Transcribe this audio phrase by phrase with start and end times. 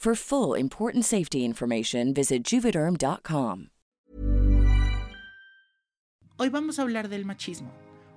[0.00, 3.68] For full important safety information, visit juvederm.com.
[6.38, 7.70] Hoy vamos a hablar del machismo.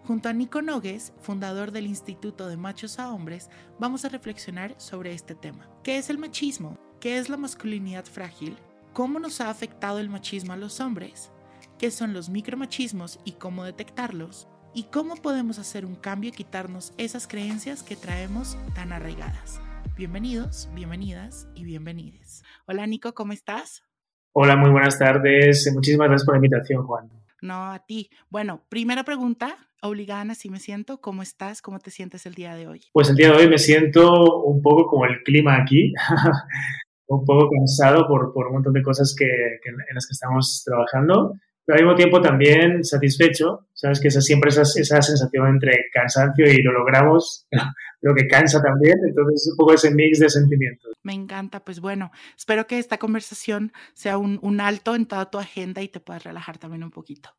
[0.07, 5.13] Junto a Nico Nogues, fundador del Instituto de Machos a Hombres, vamos a reflexionar sobre
[5.13, 5.67] este tema.
[5.83, 6.77] ¿Qué es el machismo?
[7.01, 8.55] ¿Qué es la masculinidad frágil?
[8.93, 11.31] ¿Cómo nos ha afectado el machismo a los hombres?
[11.77, 14.47] ¿Qué son los micromachismos y cómo detectarlos?
[14.73, 19.59] ¿Y cómo podemos hacer un cambio y quitarnos esas creencias que traemos tan arraigadas?
[19.95, 22.41] Bienvenidos, bienvenidas y bienvenides.
[22.65, 23.83] Hola Nico, ¿cómo estás?
[24.31, 25.71] Hola, muy buenas tardes.
[25.71, 27.11] Muchísimas gracias por la invitación, Juan.
[27.43, 28.09] No, a ti.
[28.31, 30.99] Bueno, primera pregunta, obligada, así me siento.
[30.99, 31.61] ¿Cómo estás?
[31.61, 32.81] ¿Cómo te sientes el día de hoy?
[32.91, 35.93] Pues el día de hoy me siento un poco como el clima aquí,
[37.05, 39.27] un poco cansado por, por, un montón de cosas que,
[39.61, 41.35] que, en las que estamos trabajando,
[41.65, 43.67] pero al mismo tiempo también satisfecho.
[43.73, 47.47] Sabes que esa, siempre esa, esa sensación entre cansancio y lo logramos,
[48.01, 48.95] pero que cansa también.
[49.07, 50.93] Entonces, un poco ese mix de sentimientos.
[51.03, 51.63] Me encanta.
[51.63, 55.87] Pues bueno, espero que esta conversación sea un, un alto en toda tu agenda y
[55.87, 57.29] te puedas relajar también un poquito.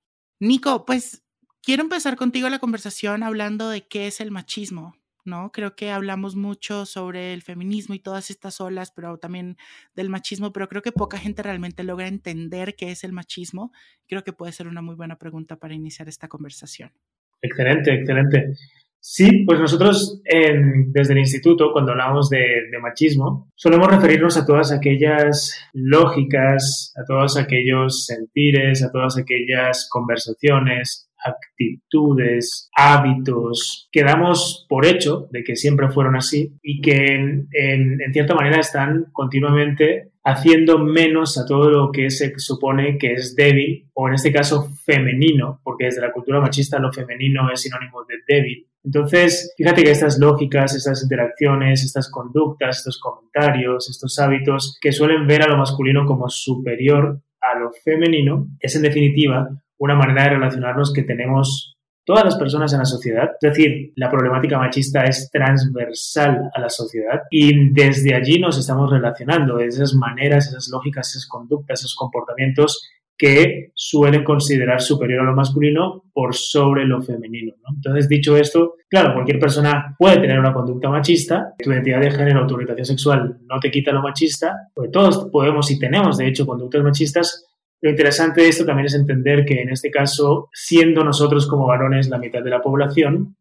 [0.40, 1.22] Nico, pues
[1.62, 4.96] quiero empezar contigo la conversación hablando de qué es el machismo.
[5.24, 5.50] ¿No?
[5.52, 9.56] Creo que hablamos mucho sobre el feminismo y todas estas olas, pero también
[9.94, 13.72] del machismo, pero creo que poca gente realmente logra entender qué es el machismo.
[14.06, 16.92] Creo que puede ser una muy buena pregunta para iniciar esta conversación.
[17.42, 18.54] Excelente, excelente.
[19.06, 22.38] Sí, pues nosotros desde el instituto, cuando hablamos de,
[22.70, 29.88] de, machismo, solemos referirnos a todas aquellas lógicas, a todos aquellos sentires, a todas aquellas
[29.90, 37.48] conversaciones, actitudes, hábitos que damos por hecho de que siempre fueron así y que en,
[37.52, 43.34] en, cierta manera están continuamente haciendo menos a todo lo que se supone que es
[43.34, 48.04] débil o en este caso femenino, porque desde la cultura machista lo femenino es sinónimo
[48.04, 48.66] de débil.
[48.84, 55.26] Entonces, fíjate que estas lógicas, estas interacciones, estas conductas, estos comentarios, estos hábitos que suelen
[55.26, 59.48] ver a lo masculino como superior a lo femenino, es en definitiva
[59.78, 61.74] una manera de relacionarnos que tenemos
[62.04, 63.30] todas las personas en la sociedad.
[63.40, 68.90] Es decir, la problemática machista es transversal a la sociedad y desde allí nos estamos
[68.90, 75.36] relacionando, esas maneras, esas lógicas, esas conductas, esos comportamientos que suelen considerar superior a lo
[75.36, 77.54] masculino por sobre lo femenino.
[77.62, 77.76] ¿no?
[77.76, 82.46] Entonces, dicho esto, claro, cualquier persona puede tener una conducta machista, tu identidad de género
[82.46, 86.44] tu orientación sexual no te quita lo machista, porque todos podemos y tenemos, de hecho,
[86.44, 87.46] conductas machistas,
[87.84, 92.08] lo interesante de esto también es entender que en este caso, siendo nosotros como varones
[92.08, 93.36] la mitad de la población,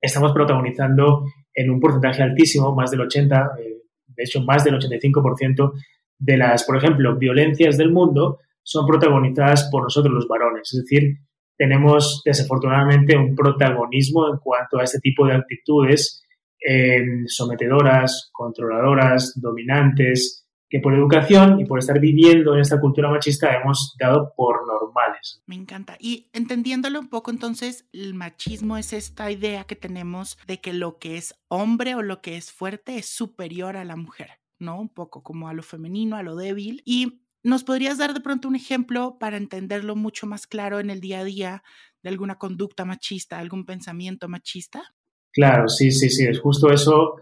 [0.00, 5.72] estamos protagonizando en un porcentaje altísimo, más del 80, eh, de hecho más del 85%
[6.20, 10.72] de las, por ejemplo, violencias del mundo son protagonizadas por nosotros los varones.
[10.72, 11.16] Es decir,
[11.58, 16.22] tenemos desafortunadamente un protagonismo en cuanto a este tipo de actitudes
[16.64, 23.54] eh, sometedoras, controladoras, dominantes, que por educación y por estar viviendo en esta cultura machista
[23.54, 25.42] hemos dado por normales.
[25.46, 25.96] Me encanta.
[26.00, 30.98] Y entendiéndolo un poco, entonces, el machismo es esta idea que tenemos de que lo
[30.98, 34.80] que es hombre o lo que es fuerte es superior a la mujer, ¿no?
[34.80, 36.82] Un poco como a lo femenino, a lo débil.
[36.84, 41.02] Y ¿Nos podrías dar de pronto un ejemplo para entenderlo mucho más claro en el
[41.02, 41.62] día a día
[42.02, 44.94] de alguna conducta machista, algún pensamiento machista?
[45.30, 47.16] Claro, sí, sí, sí, es justo eso,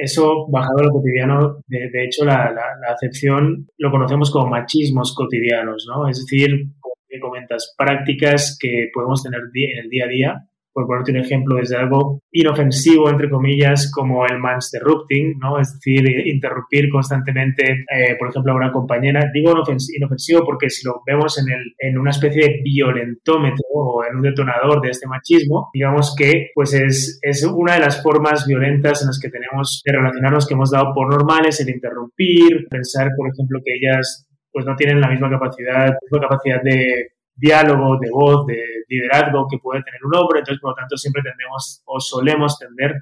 [0.00, 1.58] eso bajado a lo cotidiano.
[1.66, 6.08] De, de hecho, la, la, la, acepción lo conocemos como machismos cotidianos, ¿no?
[6.08, 6.50] Es decir,
[6.80, 11.56] como comentas, prácticas que podemos tener en el día a día por ponerte un ejemplo,
[11.56, 15.58] desde algo inofensivo, entre comillas, como el mansderrupting, ¿no?
[15.58, 19.30] Es decir, interrumpir constantemente, eh, por ejemplo, a una compañera.
[19.32, 19.52] Digo
[19.96, 24.22] inofensivo porque si lo vemos en, el, en una especie de violentómetro o en un
[24.22, 29.08] detonador de este machismo, digamos que pues es, es una de las formas violentas en
[29.08, 33.60] las que tenemos de relacionarnos que hemos dado por normales, el interrumpir, pensar, por ejemplo,
[33.64, 38.46] que ellas pues no tienen la misma capacidad, la misma capacidad de diálogo, de voz,
[38.46, 42.58] de liderazgo que puede tener un hombre, entonces por lo tanto siempre tendemos o solemos
[42.58, 42.94] tender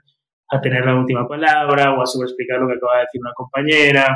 [0.50, 4.06] a tener la última palabra o a sobreexplicar lo que acaba de decir una compañera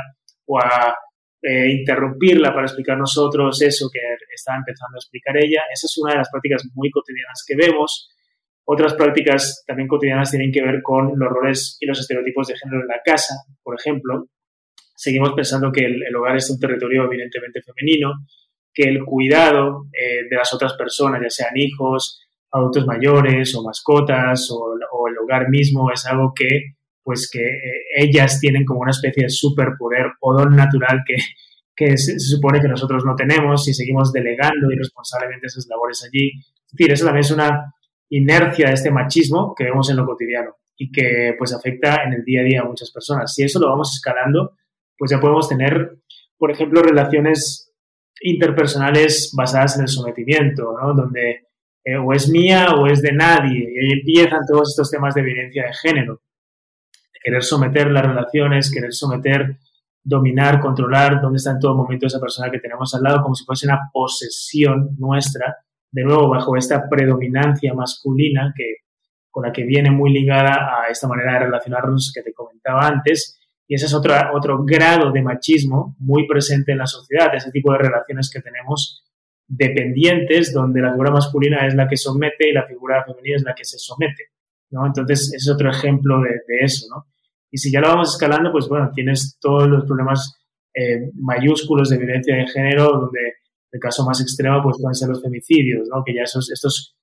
[0.47, 0.95] o a
[1.43, 3.99] eh, interrumpirla para explicar nosotros eso que
[4.33, 5.63] está empezando a explicar ella.
[5.73, 8.09] Esa es una de las prácticas muy cotidianas que vemos.
[8.65, 12.83] Otras prácticas también cotidianas tienen que ver con los roles y los estereotipos de género
[12.83, 14.29] en la casa, por ejemplo.
[14.95, 18.13] Seguimos pensando que el hogar es un territorio evidentemente femenino
[18.75, 22.21] que el cuidado eh, de las otras personas, ya sean hijos,
[22.51, 24.77] adultos mayores o mascotas o,
[25.09, 26.75] el hogar mismo, es algo que
[27.05, 31.17] pues que eh, ellas tienen como una especie de superpoder o don natural que,
[31.75, 36.31] que se, supone que nosotros no tenemos y seguimos delegando irresponsablemente esas labores allí.
[36.65, 37.75] Es decir, eso también es una
[38.09, 42.25] inercia de este machismo que vemos en lo cotidiano y que pues afecta en el
[42.25, 43.35] día a día a muchas personas.
[43.35, 44.57] Si eso lo vamos escalando,
[44.97, 45.99] pues ya podemos tener,
[46.39, 47.72] por ejemplo, relaciones
[48.21, 50.95] interpersonales basadas en el sometimiento, ¿no?
[50.95, 51.47] Donde
[51.85, 53.69] eh, o es mía o es de nadie.
[53.73, 56.21] Y ahí empiezan todos estos temas de violencia de género.
[57.23, 59.59] Querer someter las relaciones, querer someter,
[60.03, 63.45] dominar, controlar dónde está en todo momento esa persona que tenemos al lado, como si
[63.45, 65.57] fuese una posesión nuestra,
[65.91, 68.79] de nuevo bajo esta predominancia masculina que,
[69.31, 73.39] con la que viene muy ligada a esta manera de relacionarnos que te comentaba antes
[73.67, 77.73] y ese es otro, otro grado de machismo muy presente en la sociedad, ese tipo
[77.73, 79.03] de relaciones que tenemos
[79.47, 83.55] dependientes, donde la figura masculina es la que somete y la figura femenina es la
[83.55, 84.31] que se somete.
[84.71, 84.87] ¿no?
[84.87, 86.87] Entonces, es otro ejemplo de, eso.
[86.91, 87.07] ¿no?
[87.51, 90.39] Y si ya lo vamos escalando, pues bueno, tienes todos los problemas
[90.75, 93.35] eh, mayúsculos de violencia de género, donde
[93.71, 96.03] el caso más extremo pues pueden ser los femicidios, ¿no?
[96.05, 96.97] que ya esos, estos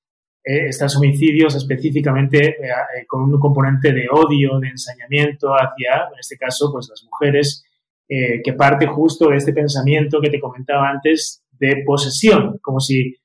[0.50, 6.20] eh, estos homicidios específicamente eh, eh, con un componente de odio, de ensañamiento hacia, en
[6.20, 7.64] este caso, pues las mujeres,
[8.08, 13.16] que parte justo de este pensamiento que te comentaba antes de posesión, como si,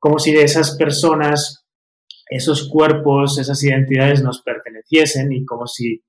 [0.00, 1.64] como si de esas personas,
[2.28, 6.02] esos cuerpos, esas identidades nos perteneciesen y como si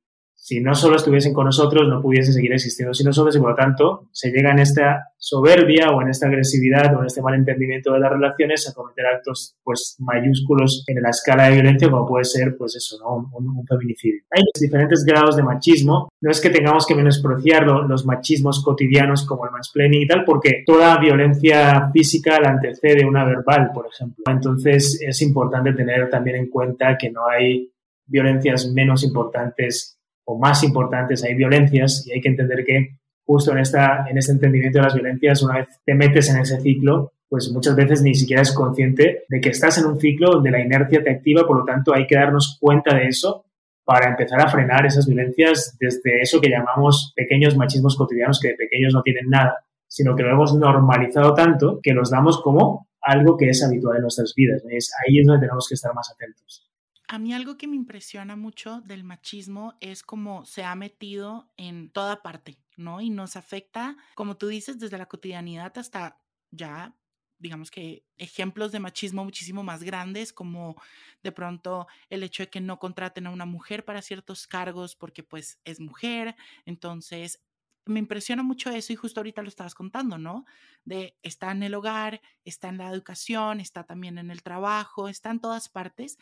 [0.50, 3.56] si no solo estuviesen con nosotros, no pudiesen seguir existiendo sin nosotros y por lo
[3.56, 8.00] tanto se llega en esta soberbia o en esta agresividad o en este malentendimiento de
[8.00, 12.58] las relaciones a cometer actos pues mayúsculos en la escala de violencia como puede ser
[12.58, 14.24] pues eso, un, feminicidio.
[14.32, 19.46] Hay diferentes grados de machismo, no es que tengamos que menospreciar los machismos cotidianos como
[19.46, 24.24] el mansplaining y tal, porque toda violencia física la antecede una verbal, por ejemplo.
[24.28, 27.72] Entonces es importante tener también en cuenta que no hay
[28.08, 29.99] violencias menos importantes
[30.30, 34.34] o más importantes, hay violencias y hay que entender que justo en, esta, en este
[34.34, 38.14] entendimiento de las violencias, una vez te metes en ese ciclo, pues muchas veces ni
[38.14, 41.58] siquiera es consciente de que estás en un ciclo donde la inercia te activa, por
[41.58, 43.46] lo tanto hay que darnos cuenta de eso
[43.84, 48.56] para empezar a frenar esas violencias desde eso que llamamos pequeños machismos cotidianos que de
[48.56, 53.36] pequeños no tienen nada, sino que lo hemos normalizado tanto que los damos como algo
[53.36, 54.62] que es habitual en nuestras vidas.
[54.70, 56.69] Es ahí es donde tenemos que estar más atentos.
[57.12, 61.90] A mí algo que me impresiona mucho del machismo es cómo se ha metido en
[61.90, 63.02] toda parte, ¿no?
[63.02, 66.22] Y nos afecta, como tú dices, desde la cotidianidad hasta
[66.52, 66.96] ya,
[67.40, 70.80] digamos que ejemplos de machismo muchísimo más grandes, como
[71.24, 75.24] de pronto el hecho de que no contraten a una mujer para ciertos cargos porque
[75.24, 76.36] pues es mujer.
[76.66, 77.44] Entonces,
[77.86, 80.46] me impresiona mucho eso y justo ahorita lo estabas contando, ¿no?
[80.86, 85.32] De está en el hogar, está en la educación, está también en el trabajo, está
[85.32, 86.20] en todas partes.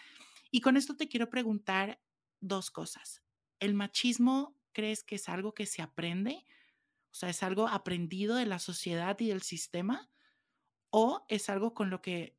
[0.52, 2.02] Y con esto te quiero preguntar
[2.40, 3.24] dos cosas.
[3.60, 6.46] ¿El machismo crees que es algo que se aprende?
[7.12, 10.12] O sea, ¿es algo aprendido de la sociedad y del sistema?
[10.92, 12.38] ¿O es algo con lo que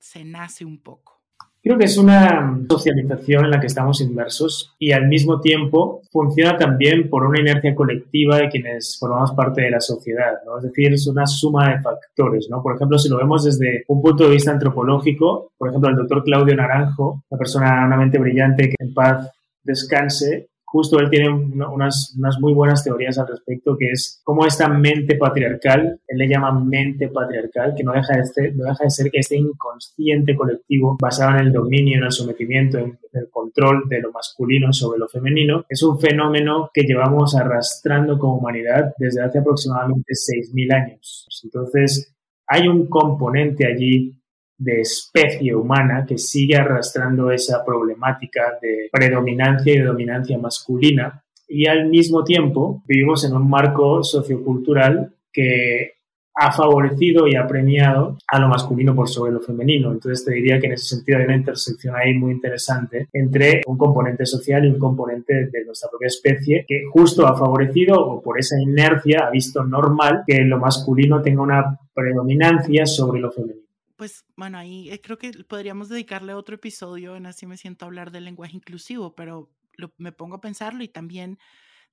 [0.00, 1.21] se nace un poco?
[1.64, 6.56] Creo que es una socialización en la que estamos inmersos y al mismo tiempo funciona
[6.56, 10.58] también por una inercia colectiva de quienes formamos parte de la sociedad, ¿no?
[10.58, 12.64] Es decir, es una suma de factores, ¿no?
[12.64, 16.24] Por ejemplo, si lo vemos desde un punto de vista antropológico, por ejemplo, el doctor
[16.24, 19.30] Claudio Naranjo, una persona, una mente brillante que en paz
[19.62, 24.68] descanse, justo él tiene unas, unas, muy buenas teorías al respecto, que es cómo esta
[24.68, 28.90] mente patriarcal, él le llama mente patriarcal, que no deja de ser, no deja de
[28.90, 34.00] ser este inconsciente colectivo basado en el dominio, en el sometimiento, en, el control de
[34.00, 39.40] lo masculino sobre lo femenino, es un fenómeno que llevamos arrastrando como humanidad desde hace
[39.40, 41.28] aproximadamente 6.000 años.
[41.44, 42.14] Entonces,
[42.46, 44.21] hay un componente allí
[44.58, 51.22] de especie humana que sigue arrastrando esa problemática de predominancia y de dominancia masculina
[51.54, 55.92] y al mismo tiempo vivimos en un marco sociocultural que
[56.34, 59.92] ha favorecido y ha premiado a lo masculino por sobre lo femenino.
[59.92, 63.76] Entonces te diría que en ese sentido hay una intersección ahí muy interesante entre un
[63.76, 68.38] componente social y un componente de nuestra propia especie que justo ha favorecido o por
[68.38, 73.61] esa inercia ha visto normal que lo masculino tenga una predominancia sobre lo femenino.
[74.02, 77.86] Pues bueno, ahí eh, creo que podríamos dedicarle otro episodio en Así me siento a
[77.86, 79.54] hablar del lenguaje inclusivo, pero
[79.96, 81.38] me pongo a pensarlo y también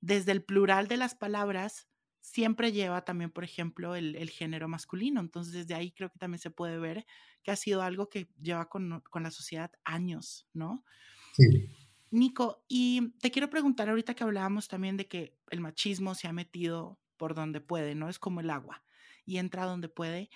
[0.01, 1.87] desde el plural de las palabras
[2.19, 5.21] siempre lleva también, por ejemplo, el, género masculino.
[5.21, 7.05] Entonces, desde ahí creo que también se puede ver
[7.43, 10.83] que ha sido algo que lleva con, con la sociedad años, ¿no?
[11.33, 11.69] Sí.
[12.09, 16.33] Nico, y te quiero preguntar ahorita que hablábamos también de que el machismo se ha
[16.33, 18.09] metido por donde puede, ¿no?
[18.09, 18.81] Es como el agua
[19.29, 20.31] y entra donde puede.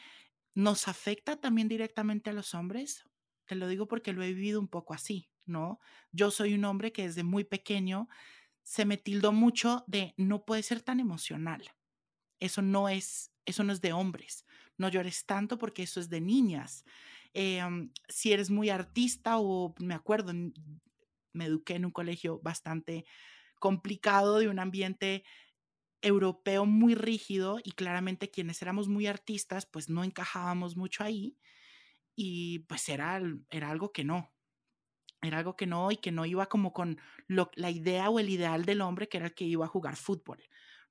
[0.56, 3.04] ¿Nos afecta también directamente a los hombres?
[3.46, 5.80] Te lo digo porque lo he vivido un poco así, ¿no?
[6.12, 8.08] Yo soy un hombre que desde muy pequeño
[8.62, 11.72] se me tildó mucho de no puede ser tan emocional.
[12.40, 14.46] Eso no es, eso no es de hombres.
[14.78, 16.86] No llores tanto porque eso es de niñas.
[17.34, 20.34] Em, si eres muy artista o me acuerdo,
[21.34, 23.06] me eduqué en un colegio bastante
[23.60, 25.24] complicado de un ambiente
[26.04, 31.38] europeo muy rígido y claramente quienes éramos muy artistas pues no encajábamos mucho ahí
[32.16, 33.20] y pues era,
[33.50, 34.32] era algo que no,
[35.22, 38.66] era algo que no y que no iba como con la idea o el ideal
[38.66, 40.40] del hombre que era el que iba a jugar fútbol,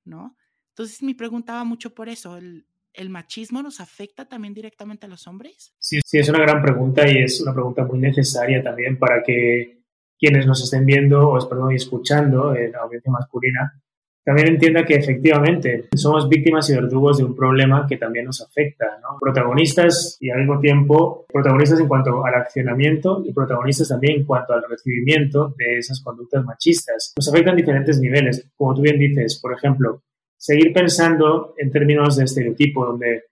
[0.04, 0.36] ¿no?
[0.70, 5.26] Entonces me preguntaba mucho por eso, ¿el, ¿el machismo nos afecta también directamente a los
[5.26, 5.74] hombres?
[5.78, 9.82] Sí, sí, es una gran pregunta y es una pregunta muy necesaria también para que
[10.18, 13.82] quienes nos estén viendo o perdón, escuchando en la audiencia masculina
[14.24, 18.86] también entienda que efectivamente somos víctimas y verdugos de un problema que también nos afecta,
[19.02, 19.18] ¿no?
[19.20, 24.52] Protagonistas y al mismo tiempo protagonistas en cuanto al accionamiento y protagonistas también en cuanto
[24.52, 27.12] al recibimiento de esas conductas machistas.
[27.16, 30.02] Nos afectan diferentes niveles, como tú bien dices, por ejemplo,
[30.36, 33.24] seguir pensando en términos de estereotipo, donde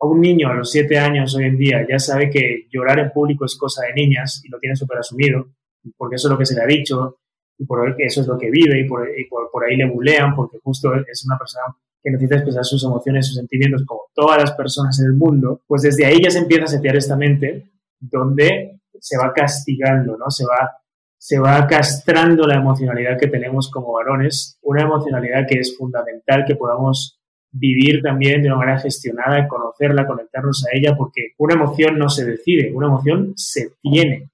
[0.00, 3.10] a un niño a los siete años hoy en día ya sabe que llorar en
[3.10, 5.48] público es cosa de niñas y lo tiene súper asumido,
[5.96, 7.18] porque eso es lo que se le ha dicho,
[7.58, 9.06] y por eso es lo que vive y por,
[9.50, 11.64] por, ahí le bulean porque justo es una persona
[12.00, 15.82] que necesita expresar sus emociones, sus sentimientos como todas las personas en el mundo, pues
[15.82, 20.30] desde ahí ya se empieza a setear esta mente donde se va castigando, ¿no?
[20.30, 20.70] Se va,
[21.18, 26.54] se va castrando la emocionalidad que tenemos como varones, una emocionalidad que es fundamental que
[26.54, 27.18] podamos
[27.50, 32.24] vivir también de una manera gestionada, conocerla, conectarnos a ella, porque una emoción no se
[32.24, 34.30] decide, una emoción se tiene.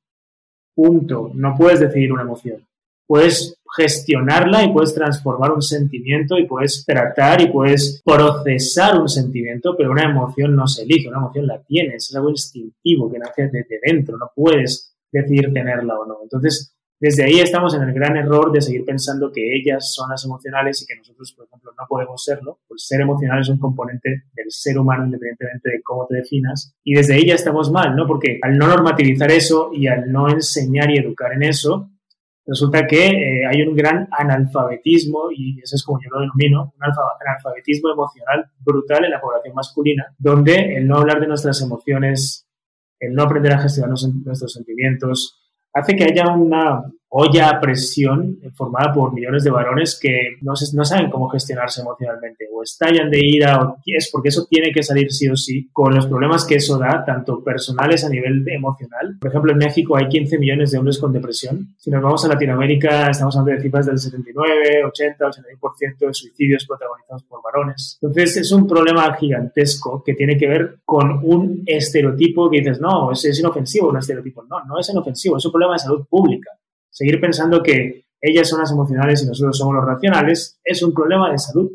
[0.74, 1.30] Punto.
[1.32, 2.66] No puedes decidir una emoción
[3.06, 9.74] puedes gestionarla y puedes transformar un sentimiento y puedes tratar y puedes procesar un sentimiento,
[9.76, 13.48] pero una emoción no se elige, una emoción la tienes, es algo instintivo que nace
[13.48, 16.18] desde dentro, no puedes decidir tenerla o no.
[16.22, 20.24] Entonces, desde ahí estamos en el gran error de seguir pensando que ellas son las
[20.24, 22.60] emocionales y que nosotros, por ejemplo, no podemos serlo.
[22.66, 26.74] Pues ser emocional es un componente del ser humano independientemente de cómo te definas.
[26.82, 28.06] Y desde ahí ya estamos mal, ¿no?
[28.06, 31.90] Porque al no normativizar eso y al no enseñar y educar en eso,
[32.46, 36.84] resulta que eh, hay un gran analfabetismo, y eso es como yo lo denomino, un
[37.26, 42.46] analfabetismo emocional brutal en la población masculina, donde el no hablar de nuestras emociones,
[43.00, 45.40] el no aprender a gestionar nuestros sentimientos,
[45.72, 46.82] hace que haya una
[47.16, 52.60] olla a presión formada por millones de varones que no, saben cómo gestionarse emocionalmente o
[52.64, 56.08] estallan de ira o es porque eso tiene que salir sí o sí con los
[56.08, 59.16] problemas que eso da, tanto personales a nivel emocional.
[59.20, 61.76] Por ejemplo, en México hay 15 millones de hombres con depresión.
[61.78, 66.66] Si nos vamos a Latinoamérica, estamos hablando de cifras del 79, 80, 81% de suicidios
[66.66, 67.96] protagonizados por varones.
[68.02, 73.12] Entonces, es un problema gigantesco que tiene que ver con un estereotipo que dices, no,
[73.12, 74.42] es, es inofensivo un estereotipo.
[74.42, 76.50] No, no es inofensivo, es un problema de salud pública
[76.94, 81.30] seguir pensando que ellas son las emocionales y nosotros somos los racionales es un problema
[81.30, 81.70] de salud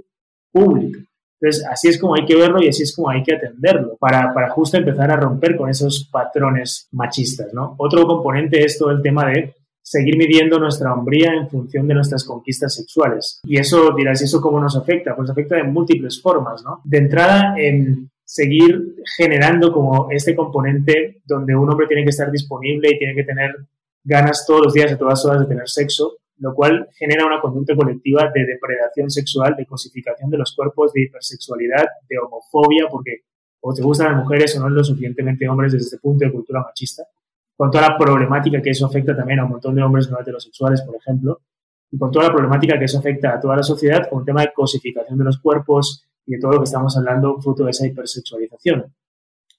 [0.52, 1.00] pública.
[1.40, 4.34] Entonces, así es como hay que verlo y así es como hay que atenderlo para,
[4.34, 7.76] para justo empezar a romper con esos patrones machistas, ¿no?
[7.78, 12.24] Otro componente es todo el tema de seguir midiendo nuestra hombría en función de nuestras
[12.26, 13.40] conquistas sexuales.
[13.44, 15.16] Y eso, dirás, ¿y eso cómo nos afecta?
[15.16, 16.82] Pues afecta de múltiples formas, ¿no?
[16.84, 22.90] De entrada, en seguir generando como este componente donde un hombre tiene que estar disponible
[22.92, 23.56] y tiene que tener
[24.04, 27.76] ganas todos los días, a todas horas de tener sexo, lo cual genera una conducta
[27.76, 33.24] colectiva de depredación sexual, de cosificación de los cuerpos, de hipersexualidad, de homofobia, porque
[33.62, 36.62] o te gustan las mujeres o no lo suficientemente hombres desde este punto de cultura
[36.62, 37.04] machista,
[37.58, 40.82] con toda la problemática que eso afecta también a un montón de hombres no heterosexuales,
[40.82, 41.42] por ejemplo,
[41.92, 44.42] y con toda la problemática que eso afecta a toda la sociedad con el tema
[44.42, 47.86] de cosificación de los cuerpos y de todo lo que estamos hablando fruto de esa
[47.86, 48.94] hipersexualización.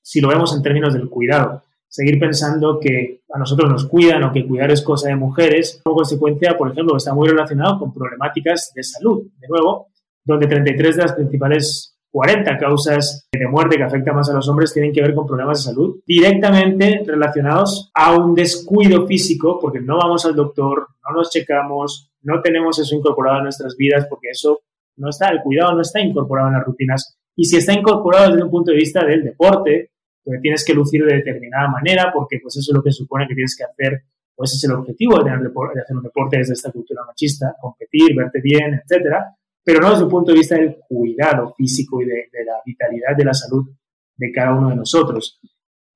[0.01, 4.33] Si lo vemos en términos del cuidado, seguir pensando que a nosotros nos cuidan o
[4.33, 8.73] que cuidar es cosa de mujeres, como consecuencia, por ejemplo, está muy relacionado con problemáticas
[8.75, 9.27] de salud.
[9.39, 9.89] De nuevo,
[10.25, 14.73] donde 33 de las principales 40 causas de muerte que afectan más a los hombres
[14.73, 19.99] tienen que ver con problemas de salud directamente relacionados a un descuido físico, porque no
[19.99, 24.61] vamos al doctor, no nos checamos, no tenemos eso incorporado en nuestras vidas, porque eso
[24.97, 27.17] no está, el cuidado no está incorporado en las rutinas.
[27.37, 29.90] Y si está incorporado desde un punto de vista del deporte,
[30.25, 33.35] donde tienes que lucir de determinada manera, porque pues eso es lo que supone que
[33.35, 34.03] tienes que hacer,
[34.35, 38.15] pues es el objetivo de, tener de hacer un deporte desde esta cultura machista, competir,
[38.17, 42.29] verte bien, etcétera, pero no desde un punto de vista del cuidado físico y de,
[42.47, 43.69] la vitalidad de la salud
[44.17, 45.39] de cada uno de nosotros.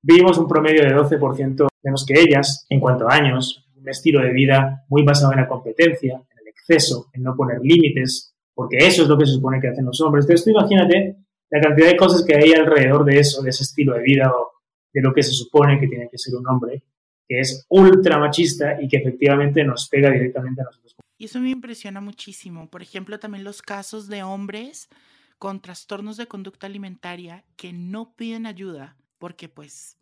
[0.01, 4.31] Vivimos un promedio de 12% menos que ellas en cuanto a años, un estilo de
[4.31, 9.03] vida muy basado en la competencia, en el exceso, en no poner límites, porque eso
[9.03, 10.25] es lo que se supone que hacen los hombres.
[10.25, 11.17] Entonces tú imagínate
[11.49, 14.51] la cantidad de cosas que hay alrededor de eso, de ese estilo de vida o
[14.93, 16.83] de lo que se supone que tiene que ser un hombre,
[17.27, 20.95] que es ultra machista y que efectivamente nos pega directamente a nosotros.
[21.17, 22.69] Y eso me impresiona muchísimo.
[22.69, 24.89] Por ejemplo, también los casos de hombres
[25.37, 29.97] con trastornos de conducta alimentaria que no piden ayuda porque pues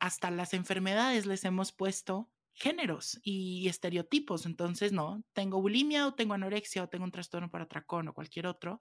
[0.00, 2.28] hasta las enfermedades les hemos puesto
[2.60, 4.46] géneros y estereotipos.
[4.46, 8.46] Entonces, no, tengo bulimia o tengo anorexia o tengo un trastorno para atracón o cualquier
[8.46, 8.78] otro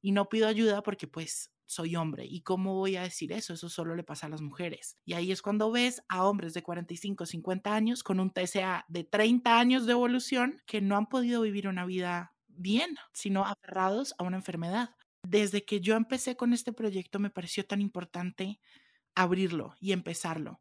[0.00, 2.26] y no pido ayuda porque pues soy hombre.
[2.26, 3.54] ¿Y cómo voy a decir eso?
[3.54, 4.98] Eso solo le pasa a las mujeres.
[5.04, 9.04] Y ahí es cuando ves a hombres de 45, 50 años con un TSA de
[9.04, 14.24] 30 años de evolución que no han podido vivir una vida bien, sino aferrados a
[14.24, 14.90] una enfermedad.
[15.22, 18.60] Desde que yo empecé con este proyecto me pareció tan importante
[19.14, 20.60] abrirlo y empezarlo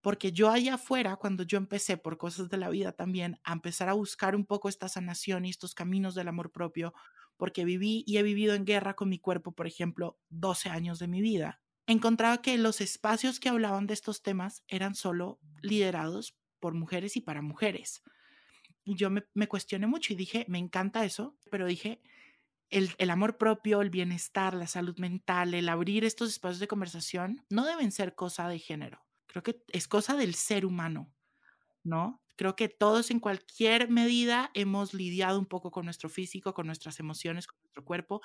[0.00, 3.88] porque yo allá afuera, cuando yo empecé por cosas de la vida también, a empezar
[3.88, 6.94] a buscar un poco esta sanación y estos caminos del amor propio,
[7.36, 11.08] porque viví y he vivido en guerra con mi cuerpo, por ejemplo, 12 años de
[11.08, 16.74] mi vida, encontraba que los espacios que hablaban de estos temas eran solo liderados por
[16.74, 18.02] mujeres y para mujeres.
[18.84, 22.00] Y yo me, cuestioné mucho y dije, me encanta eso, pero dije,
[22.70, 27.64] el, amor propio, el bienestar, la salud mental, el abrir estos espacios de conversación, no
[27.64, 31.14] deben ser cosa de género creo que es cosa del ser humano,
[31.84, 32.22] ¿no?
[32.36, 37.00] Creo que todos en cualquier medida hemos lidiado un poco con nuestro físico, con nuestras
[37.00, 38.22] emociones, con nuestro cuerpo.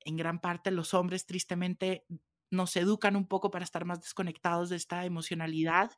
[0.00, 2.06] En gran parte los hombres tristemente
[2.50, 5.92] nos educan un poco para estar más desconectados de esta emocionalidad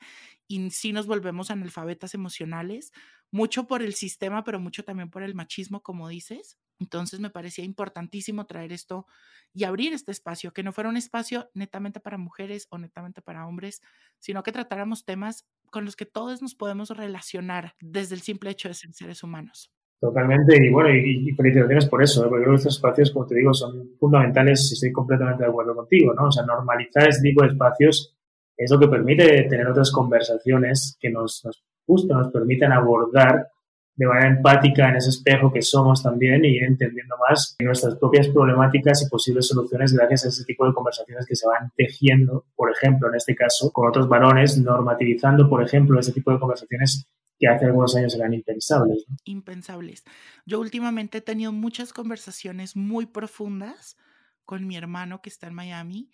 [0.48, 2.92] y sí nos volvemos analfabetas emocionales,
[3.30, 6.58] mucho por el sistema, pero mucho también por el machismo, como dices.
[6.82, 9.06] Entonces me parecía importantísimo traer esto
[9.54, 13.46] y abrir este espacio, que no fuera un espacio netamente para mujeres o netamente para
[13.46, 13.82] hombres,
[14.18, 18.68] sino que tratáramos temas con los que todos nos podemos relacionar desde el simple hecho
[18.68, 19.70] de ser seres humanos.
[20.00, 22.28] Totalmente, y bueno, y, felicitaciones por eso, ¿eh?
[22.28, 25.76] porque creo que estos espacios, como te digo, son fundamentales y estoy completamente de acuerdo
[25.76, 26.24] contigo, ¿no?
[26.24, 28.16] O sea, normalizar este tipo de espacios
[28.56, 33.51] es lo que permite tener otras conversaciones que nos, nos justo nos permitan abordar
[33.94, 39.02] de manera empática en ese espejo que somos también y entendiendo más nuestras propias problemáticas
[39.02, 43.08] y posibles soluciones gracias a ese tipo de conversaciones que se van tejiendo, por ejemplo,
[43.08, 47.06] en este caso, con otros varones, normativizando, por ejemplo, ese tipo de conversaciones
[47.38, 49.04] que hace algunos años eran impensables.
[49.24, 50.04] Impensables.
[50.46, 53.96] Yo últimamente he tenido muchas conversaciones muy profundas
[54.44, 56.10] con mi hermano que está en Miami,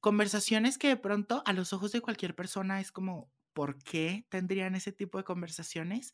[0.00, 4.74] conversaciones que de pronto a los ojos de cualquier persona es como, ¿por qué tendrían
[4.74, 6.12] ese tipo de conversaciones?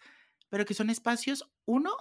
[0.51, 1.93] Pero que son espacios, uno,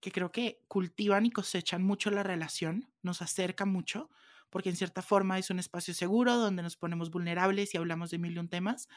[0.00, 4.10] que creo que cultivan y cosechan mucho la relación, nos acercan mucho,
[4.50, 8.18] porque en cierta forma es un espacio seguro donde nos ponemos vulnerables y hablamos de
[8.18, 8.88] mil y un temas,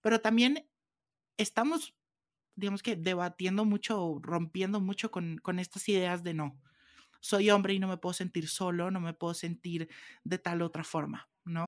[0.00, 0.68] pero también
[1.38, 1.94] estamos,
[2.54, 6.60] digamos que, debatiendo mucho, rompiendo mucho con, con estas ideas de no.
[7.20, 9.88] Soy hombre y no me puedo sentir solo, no me puedo sentir
[10.24, 11.66] de tal otra forma, ¿no?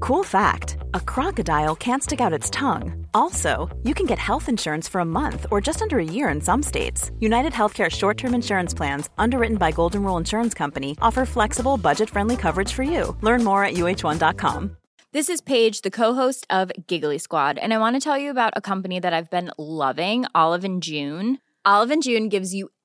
[0.00, 3.06] Cool fact a crocodile can't stick out its tongue.
[3.14, 6.40] Also, you can get health insurance for a month or just under a year in
[6.40, 7.10] some states.
[7.20, 12.10] United Healthcare short term insurance plans, underwritten by Golden Rule Insurance Company, offer flexible, budget
[12.10, 13.16] friendly coverage for you.
[13.20, 14.76] Learn more at uh1.com.
[15.12, 18.30] This is Paige, the co host of Giggly Squad, and I want to tell you
[18.30, 21.38] about a company that I've been loving Olive and June.
[21.64, 22.68] Olive and June gives you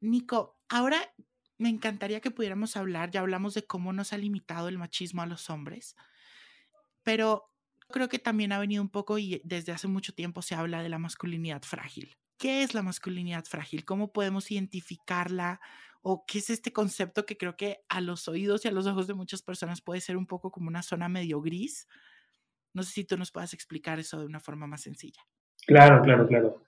[0.00, 1.14] Nico, ahora
[1.56, 5.26] me encantaría que pudiéramos hablar, ya hablamos de cómo nos ha limitado el machismo a
[5.26, 5.96] los hombres,
[7.02, 7.50] pero
[7.88, 10.88] creo que también ha venido un poco y desde hace mucho tiempo se habla de
[10.88, 12.16] la masculinidad frágil.
[12.36, 13.84] ¿Qué es la masculinidad frágil?
[13.84, 15.60] ¿Cómo podemos identificarla?
[16.02, 19.06] ¿O qué es este concepto que creo que a los oídos y a los ojos
[19.06, 21.86] de muchas personas puede ser un poco como una zona medio gris?
[22.74, 25.22] No sé si tú nos puedas explicar eso de una forma más sencilla.
[25.66, 26.62] Claro, claro, claro.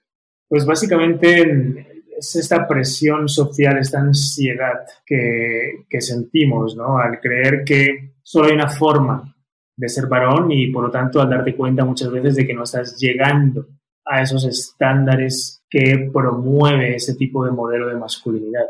[0.49, 6.99] Pues básicamente es esta presión social, esta ansiedad que, que sentimos, ¿no?
[6.99, 9.37] Al creer que solo hay una forma
[9.77, 12.63] de ser varón y por lo tanto al darte cuenta muchas veces de que no
[12.63, 13.67] estás llegando
[14.07, 18.67] a esos estándares que promueve ese tipo de modelo de masculinidad,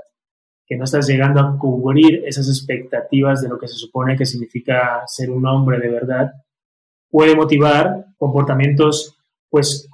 [0.66, 5.02] que no estás llegando a cubrir esas expectativas de lo que se supone que significa
[5.06, 6.32] ser un hombre de verdad,
[7.16, 9.16] puede motivar comportamientos
[9.48, 9.88] pues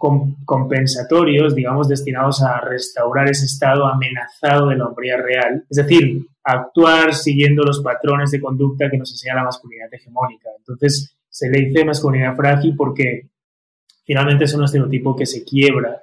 [0.45, 7.15] compensatorios, digamos, destinados a restaurar ese estado amenazado de la hombría real, es decir, actuar
[7.15, 10.49] siguiendo los patrones de conducta que nos enseña la masculinidad hegemónica.
[10.59, 13.31] Entonces, se le dice masculinidad frágil porque
[14.03, 16.03] finalmente es un estereotipo que se quiebra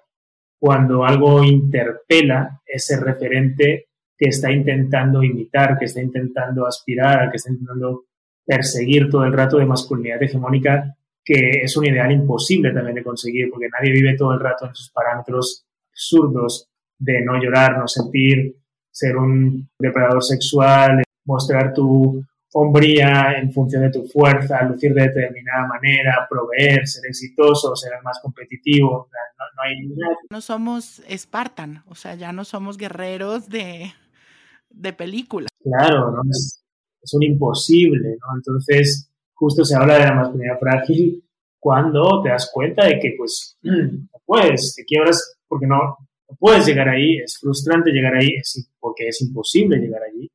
[0.57, 7.51] cuando algo interpela ese referente que está intentando imitar, que está intentando aspirar, que está
[7.51, 8.05] intentando
[8.45, 10.95] perseguir todo el rato de masculinidad hegemónica
[11.29, 14.73] que es un ideal imposible también de conseguir, porque nadie vive todo el rato en
[14.73, 18.55] sus parámetros absurdos de no llorar, no sentir,
[18.89, 25.67] ser un depredador sexual, mostrar tu hombría en función de tu fuerza, lucir de determinada
[25.67, 29.07] manera, proveer, ser exitoso, ser el más competitivo.
[29.37, 30.17] No, no hay nada.
[30.31, 33.93] No somos Spartan, o sea, ya no somos guerreros de,
[34.71, 35.47] de película.
[35.61, 36.21] Claro, ¿no?
[36.27, 36.63] es,
[37.03, 38.35] es un imposible, ¿no?
[38.35, 39.08] Entonces,
[39.39, 41.23] justo se habla de la masculinidad frágil
[41.59, 45.97] cuando te das cuenta de que pues no puedes, te quiebras porque no,
[46.37, 48.33] puedes llegar ahí, es frustrante llegar ahí
[48.79, 50.29] porque es imposible llegar allí.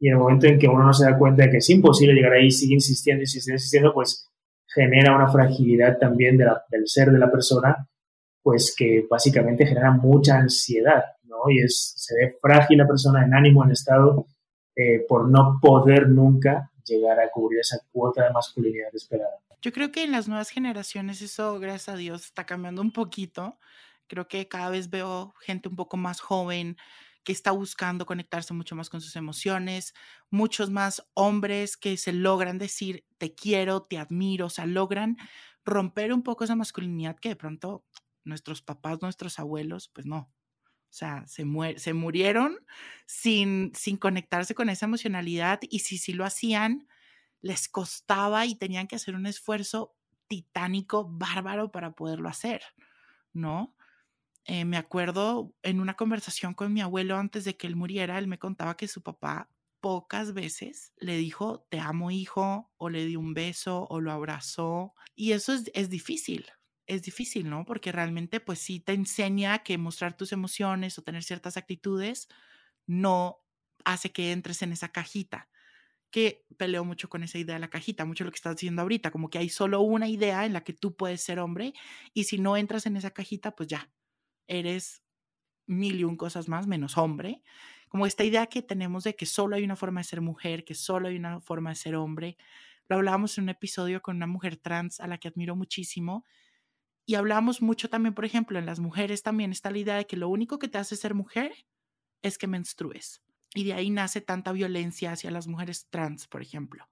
[0.00, 2.14] Y en el momento en que uno no se da cuenta de que es imposible
[2.14, 4.28] llegar ahí, sigue insistiendo, insistiendo, insistiendo, pues
[4.72, 7.88] genera una fragilidad también del ser de la persona,
[8.42, 11.50] pues que básicamente genera mucha ansiedad, ¿no?
[11.50, 14.26] Y es, se ve frágil la persona en ánimo, en estado,
[14.76, 19.38] eh, por no poder nunca llegar a cubrir esa cuota de masculinidad esperada.
[19.60, 23.58] Yo creo que en las nuevas generaciones eso, gracias a Dios, está cambiando un poquito.
[24.06, 26.76] Creo que cada vez veo gente un poco más joven
[27.24, 29.94] que está buscando conectarse mucho más con sus emociones,
[30.30, 35.18] muchos más hombres que se logran decir te quiero, te admiro, o sea, logran
[35.64, 37.84] romper un poco esa masculinidad que de pronto
[38.24, 40.32] nuestros papás, nuestros abuelos, pues no.
[40.90, 41.44] O sea, se,
[41.76, 42.58] se murieron
[43.06, 46.88] sin, sin conectarse con esa emocionalidad y si sí lo hacían,
[47.40, 49.94] les costaba y tenían que hacer un esfuerzo
[50.28, 52.62] titánico, bárbaro para poderlo hacer,
[53.32, 53.74] ¿no?
[54.44, 58.28] Eh, me acuerdo en una conversación con mi abuelo antes de que él muriera, él
[58.28, 63.20] me contaba que su papá pocas veces le dijo, te amo hijo, o le dio
[63.20, 64.94] un beso, o lo abrazó.
[65.14, 66.46] Y eso es, es difícil,
[66.88, 67.64] es difícil, ¿no?
[67.64, 72.28] Porque realmente pues sí te enseña que mostrar tus emociones o tener ciertas actitudes
[72.86, 73.40] no
[73.84, 75.48] hace que entres en esa cajita
[76.10, 79.10] que peleo mucho con esa idea de la cajita, mucho lo que estás diciendo ahorita,
[79.10, 81.74] como que hay solo una idea en la que tú puedes ser hombre
[82.14, 83.90] y si no entras en esa cajita, pues ya,
[84.46, 85.02] eres
[85.66, 87.42] mil y un cosas más menos hombre.
[87.88, 90.74] Como esta idea que tenemos de que solo hay una forma de ser mujer, que
[90.74, 92.36] solo hay una forma de ser hombre.
[92.88, 96.24] Lo hablábamos en un episodio con una mujer trans a la que admiro muchísimo.
[97.08, 100.18] Y hablamos mucho también, por ejemplo, en las mujeres también está la idea de que
[100.18, 101.54] lo único que te hace ser mujer
[102.20, 103.22] es que menstrues
[103.54, 106.86] y de ahí nace tanta violencia hacia las mujeres trans, por ejemplo.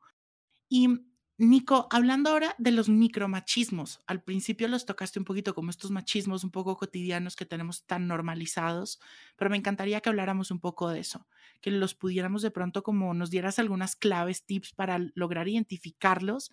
[0.70, 0.88] Y
[1.36, 6.44] Nico, hablando ahora de los micromachismos, al principio los tocaste un poquito como estos machismos
[6.44, 9.00] un poco cotidianos que tenemos tan normalizados,
[9.36, 11.26] pero me encantaría que habláramos un poco de eso,
[11.60, 16.52] que los pudiéramos de pronto como nos dieras algunas claves, tips para lograr identificarlos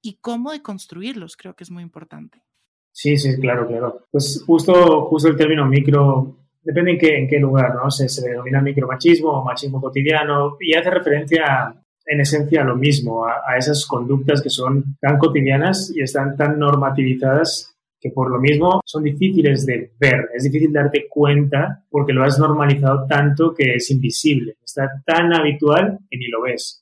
[0.00, 2.42] y cómo deconstruirlos, creo que es muy importante.
[2.92, 4.06] Sí, sí, claro, claro.
[4.10, 7.90] Pues justo, justo el término micro depende en qué, lugar, ¿no?
[7.90, 11.74] Se, se denomina micromachismo o machismo cotidiano y hace referencia
[12.06, 16.58] en esencia a lo mismo, a, esas conductas que son tan cotidianas y están tan
[16.58, 22.24] normativizadas que por lo mismo son difíciles de ver, es difícil darte cuenta porque lo
[22.24, 26.81] has normalizado tanto que es invisible, está tan habitual que ni lo ves.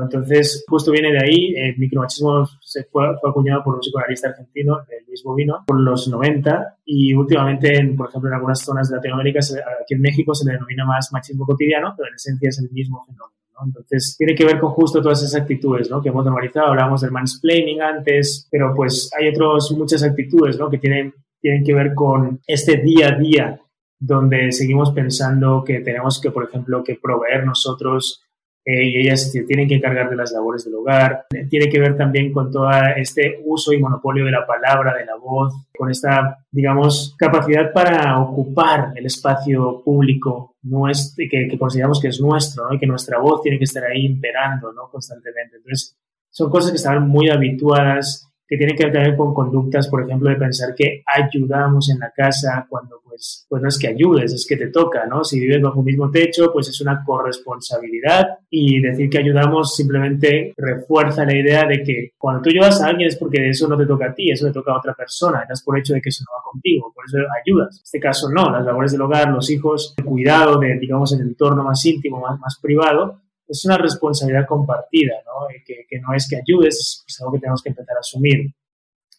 [0.00, 4.80] Entonces, justo viene de ahí, el micromachismo se fue, fue, acuñado por un psicoanalista argentino,
[5.06, 9.94] Luis Bovino, por los 90 y últimamente, por ejemplo, en algunas zonas de Latinoamérica, aquí
[9.94, 13.32] en México se le denomina más machismo cotidiano, pero en esencia es el mismo fenómeno.
[13.64, 16.00] Entonces, tiene que ver con justo todas esas actitudes, ¿no?
[16.00, 20.70] Que hemos normalizado, hablábamos del mansplaining antes, pero pues hay otras muchas actitudes, ¿no?
[20.70, 23.60] Que tienen, tienen que ver con este día a día
[23.98, 28.24] donde seguimos pensando que tenemos que, por ejemplo, que proveer nosotros
[28.64, 31.26] eh, y ellas se tienen que encargar de las labores del hogar.
[31.50, 35.16] Tiene que ver también con todo este uso y monopolio de la palabra, de la
[35.16, 42.08] voz, con esta, digamos, capacidad para ocupar el espacio público nuestro, que, que consideramos que
[42.08, 42.74] es nuestro, ¿no?
[42.74, 44.88] y que nuestra voz tiene que estar ahí imperando ¿no?
[44.90, 45.56] constantemente.
[45.56, 45.96] Entonces,
[46.30, 50.36] son cosas que están muy habituadas que tiene que ver con conductas, por ejemplo, de
[50.36, 54.58] pensar que ayudamos en la casa cuando pues, pues no es que ayudes, es que
[54.58, 55.24] te toca, ¿no?
[55.24, 60.52] Si vives bajo un mismo techo, pues es una corresponsabilidad y decir que ayudamos simplemente
[60.54, 63.86] refuerza la idea de que cuando tú ayudas a alguien es porque eso no te
[63.86, 66.22] toca a ti, eso le toca a otra persona, das por hecho de que eso
[66.28, 67.78] no va contigo, por eso ayudas.
[67.78, 71.22] En este caso no, las labores del hogar, los hijos, el cuidado de, digamos, el
[71.22, 75.46] entorno más íntimo, más, más privado, es una responsabilidad compartida, ¿no?
[75.64, 78.50] Que, que, no es que ayudes, es algo que tenemos que empezar a asumir.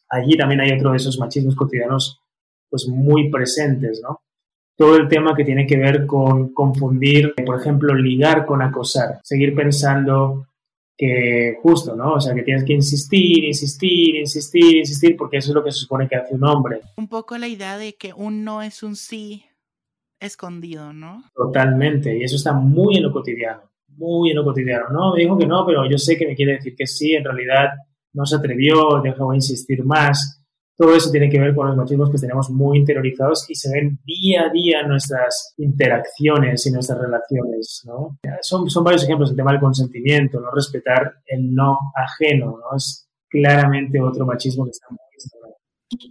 [0.10, 2.20] Allí también hay otro de esos machismos cotidianos
[2.70, 4.22] pues muy presentes, ¿no?
[4.76, 9.54] Todo el tema que tiene que ver con confundir, por ejemplo, ligar con acosar, seguir
[9.54, 10.48] pensando
[10.98, 12.14] que justo, ¿no?
[12.14, 15.80] O sea, que tienes que insistir, insistir, insistir, insistir, porque eso es lo que se
[15.80, 16.82] supone que hace un hombre.
[16.98, 19.46] Un poco la idea de que un no es un sí
[20.20, 21.24] escondido, ¿no?
[21.36, 24.86] Totalmente, y eso está muy en lo cotidiano muy en lo cotidiano.
[24.90, 27.24] No, me dijo que no, pero yo sé que me quiere decir que sí, en
[27.24, 27.70] realidad
[28.14, 30.40] no se atrevió, dejó insistir más.
[30.76, 34.00] Todo eso tiene que ver con los motivos que tenemos muy interiorizados y se ven
[34.04, 38.18] día a día en nuestras interacciones y nuestras relaciones, ¿no?
[38.42, 42.76] Son, son varios ejemplos, el tema del consentimiento, no respetar el no ajeno, ¿no?
[42.76, 45.00] Es claramente otro machismo que está muy.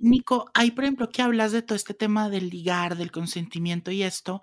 [0.00, 4.02] Nico, hay por ejemplo que hablas de todo este tema del ligar, del consentimiento y
[4.02, 4.42] esto,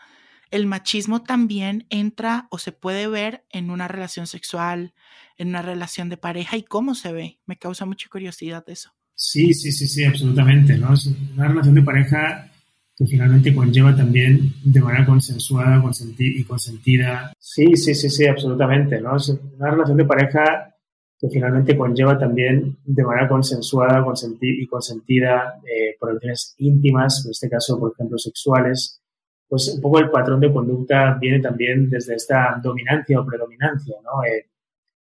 [0.52, 4.94] el machismo también entra o se puede ver en una relación sexual,
[5.38, 7.40] en una relación de pareja y cómo se ve.
[7.46, 8.92] Me causa mucha curiosidad eso.
[9.16, 10.78] Sí, sí, sí, sí, absolutamente.
[10.78, 10.94] ¿no?
[10.94, 12.52] Es una relación de pareja
[12.96, 15.82] que finalmente conlleva también de manera consensuada
[16.18, 17.34] y consentida.
[17.38, 19.00] Sí, sí, sí, sí, absolutamente.
[19.00, 19.18] ¿no?
[19.18, 20.76] Es una relación de pareja
[21.20, 24.06] que finalmente conlleva también de manera consensuada
[24.40, 29.02] y consentida eh, por relaciones íntimas, en este caso, por ejemplo, sexuales,
[29.50, 34.24] pues un poco el patrón de conducta viene también desde esta dominancia o predominancia, ¿no?
[34.24, 34.46] Eh,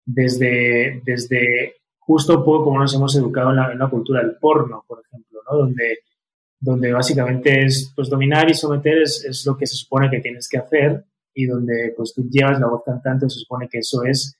[0.04, 5.42] desde, desde justo poco como nos hemos educado en la, cultura del porno, por ejemplo,
[5.50, 5.58] ¿no?
[5.58, 6.00] Donde,
[6.60, 10.50] donde básicamente es, pues dominar y someter es, es, lo que se supone que tienes
[10.50, 14.36] que hacer y donde pues tú llevas la voz cantante, se supone que eso es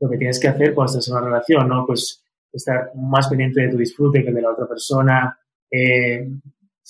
[0.00, 1.84] lo que tienes que hacer cuando estás en una relación, ¿no?
[1.86, 5.38] Pues estar más pendiente de tu disfrute que de la otra persona,
[5.70, 6.26] eh,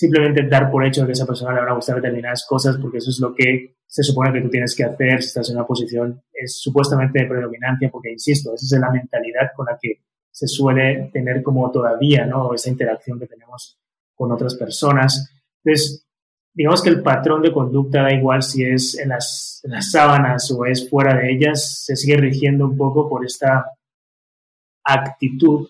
[0.00, 2.96] simplemente dar por hecho que a esa persona le van a gustar determinadas cosas porque
[2.96, 5.66] eso es lo que se supone que tú tienes que hacer si estás en una
[5.66, 10.46] posición es supuestamente de predominancia porque, insisto, esa es la mentalidad con la que se
[10.46, 12.54] suele tener como todavía, ¿no?
[12.54, 13.78] Esa interacción que tenemos
[14.14, 15.30] con otras personas.
[15.62, 16.06] Entonces,
[16.54, 19.60] digamos que el patrón de conducta da igual si es en las
[19.90, 23.66] sábanas o es fuera de ellas, se sigue rigiendo un poco por esta
[24.82, 25.68] actitud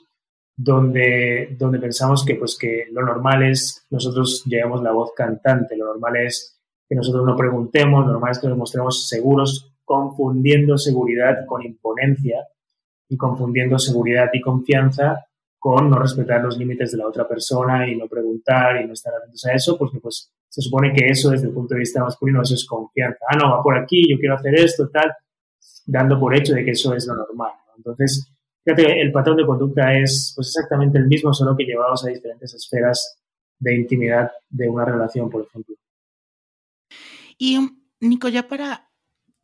[0.63, 5.87] donde, donde pensamos que, pues, que lo normal es nosotros llevemos la voz cantante, lo
[5.87, 11.47] normal es que nosotros no preguntemos, lo normal es que nos mostremos seguros, confundiendo seguridad
[11.47, 12.45] con imponencia
[13.09, 15.25] y confundiendo seguridad y confianza
[15.59, 19.15] con no respetar los límites de la otra persona y no preguntar y no estar
[19.15, 22.43] atentos a eso, porque pues se supone que eso desde el punto de vista masculino
[22.43, 23.25] eso es confianza.
[23.31, 25.11] Ah, no, va por aquí, yo quiero hacer esto, tal,
[25.87, 27.53] dando por hecho de que eso es lo normal.
[27.77, 28.31] Entonces,
[28.65, 32.53] Fíjate, el patrón de conducta es pues, exactamente el mismo, solo que llevados a diferentes
[32.55, 33.19] esferas
[33.59, 35.75] de intimidad de una relación, por ejemplo.
[37.39, 37.59] Y
[38.01, 38.91] Nico, ya para,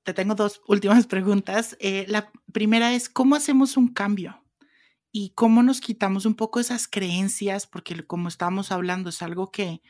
[0.02, 1.76] te tengo dos últimas preguntas.
[1.80, 4.42] Eh, la primera es, ¿cómo hacemos un cambio?
[5.12, 9.80] Y cómo nos quitamos un poco esas creencias, porque como estamos hablando, es algo que,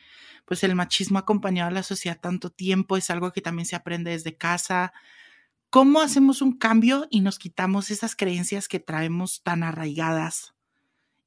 [0.45, 3.75] pues el machismo ha acompañado a la sociedad tanto tiempo, es algo que también se
[3.75, 4.93] aprende desde casa,
[5.69, 10.55] ¿Cómo hacemos un cambio y nos quitamos esas creencias que traemos tan arraigadas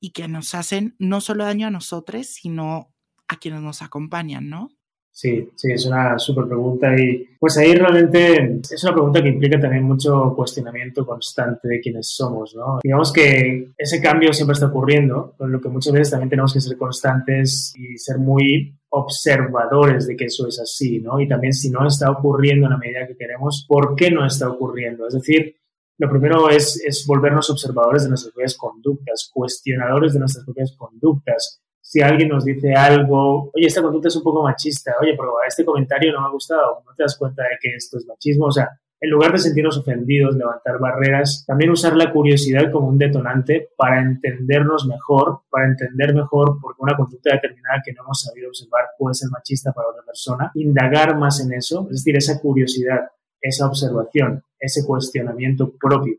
[0.00, 2.92] y que nos hacen no solo daño a nosotros, sino
[3.29, 4.70] a quienes nos acompañan, ¿no?
[5.12, 9.61] Sí, sí, es una súper pregunta y pues ahí realmente es una pregunta que implica
[9.61, 12.79] también mucho cuestionamiento constante de quiénes somos, ¿no?
[12.83, 16.61] Digamos que ese cambio siempre está ocurriendo, con lo que muchas veces también tenemos que
[16.61, 21.20] ser constantes y ser muy observadores de que eso es así, ¿no?
[21.20, 24.49] Y también si no está ocurriendo en la medida que queremos, ¿por qué no está
[24.49, 25.07] ocurriendo?
[25.07, 25.57] Es decir,
[25.99, 31.61] lo primero es, es volvernos observadores de nuestras propias conductas, cuestionadores de nuestras propias conductas,
[31.90, 35.64] si alguien nos dice algo, oye, esta conducta es un poco machista, oye, pero este
[35.64, 38.53] comentario no me ha gustado, no te das cuenta de que esto es machismo, o
[38.53, 38.68] sea,
[39.00, 44.00] en lugar de sentirnos ofendidos, levantar barreras, también usar la curiosidad como un detonante para
[44.00, 48.90] entendernos mejor, para entender mejor por qué una conducta determinada que no hemos sabido observar
[48.96, 53.00] puede ser machista para otra persona, indagar más en eso, es decir, esa curiosidad,
[53.40, 56.18] esa observación, ese cuestionamiento propio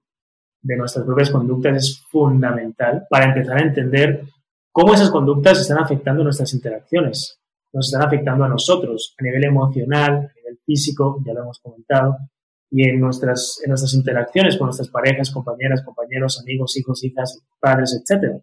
[0.64, 4.26] de nuestras propias conductas es fundamental para empezar a entender
[4.72, 7.40] cómo esas conductas están afectando nuestras interacciones,
[7.74, 12.18] nos están afectando a nosotros a nivel emocional, a nivel físico, ya lo hemos comentado,
[12.70, 17.94] y en nuestras, en nuestras interacciones con nuestras parejas, compañeras, compañeros, amigos, hijos, hijas, padres,
[17.94, 18.42] etc.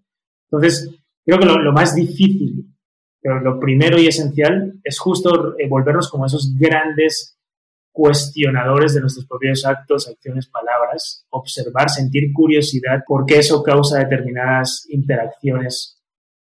[0.50, 0.90] Entonces,
[1.24, 2.74] creo que lo, más difícil,
[3.20, 7.38] pero lo primero y esencial es justo volvernos como esos grandes
[7.90, 15.97] cuestionadores de nuestros propios actos, acciones, palabras, observar, sentir curiosidad, porque eso causa determinadas interacciones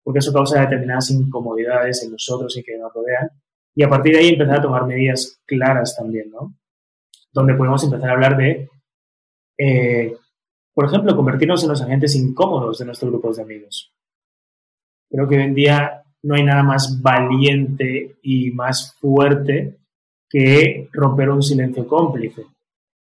[0.06, 3.28] porque eso causa determinadas incomodidades en nosotros y que nos rodean.
[3.74, 6.54] Y a partir de ahí empezar a tomar medidas claras también, ¿no?
[7.34, 8.70] Donde podemos empezar a hablar de,
[9.58, 10.16] eh,
[10.76, 13.92] por ejemplo, convertirnos en los agentes incómodos de nuestros grupos de amigos.
[15.10, 19.80] Creo que hoy en día no hay nada más valiente y más fuerte
[20.30, 22.46] que romper un silencio cómplice,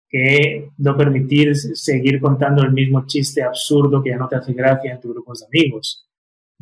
[0.09, 4.91] que no permitir seguir contando el mismo chiste absurdo que ya no te hace gracia
[4.91, 6.10] en tus grupos de amigos,